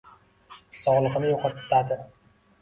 [0.83, 1.99] sog‘ligini yo‘qotadi.